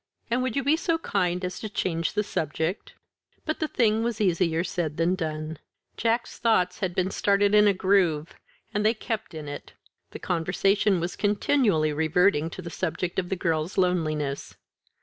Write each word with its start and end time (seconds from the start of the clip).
And 0.31 0.41
would 0.41 0.55
you 0.55 0.63
be 0.63 0.77
so 0.77 0.97
kind 0.97 1.45
as 1.45 1.59
to 1.59 1.69
change 1.69 2.13
the 2.13 2.23
subject?" 2.23 2.95
But 3.45 3.59
the 3.59 3.67
thing 3.67 4.01
was 4.03 4.19
easier 4.19 4.63
said 4.63 4.97
than 4.97 5.13
done. 5.13 5.59
Jack's 5.95 6.39
thoughts 6.39 6.79
had 6.79 6.95
been 6.95 7.11
started 7.11 7.53
in 7.53 7.67
a 7.67 7.73
groove, 7.75 8.33
and 8.73 8.83
they 8.83 8.95
kept 8.95 9.35
in 9.35 9.47
it; 9.47 9.73
the 10.09 10.17
conversation 10.17 10.99
was 10.99 11.15
continually 11.15 11.93
reverting 11.93 12.49
to 12.49 12.63
the 12.63 12.71
subject 12.71 13.19
of 13.19 13.29
the 13.29 13.35
girls' 13.35 13.77
loneliness. 13.77 14.55